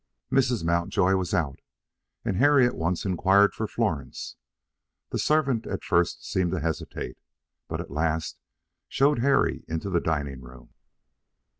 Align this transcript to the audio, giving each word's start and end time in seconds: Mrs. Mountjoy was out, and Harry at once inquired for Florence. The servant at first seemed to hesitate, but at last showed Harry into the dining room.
Mrs. 0.31 0.63
Mountjoy 0.65 1.13
was 1.13 1.31
out, 1.31 1.59
and 2.25 2.37
Harry 2.37 2.65
at 2.65 2.73
once 2.73 3.05
inquired 3.05 3.53
for 3.53 3.67
Florence. 3.67 4.35
The 5.11 5.19
servant 5.19 5.67
at 5.67 5.83
first 5.83 6.25
seemed 6.27 6.49
to 6.53 6.59
hesitate, 6.59 7.19
but 7.67 7.79
at 7.79 7.91
last 7.91 8.39
showed 8.87 9.19
Harry 9.19 9.63
into 9.67 9.91
the 9.91 10.01
dining 10.01 10.41
room. 10.41 10.73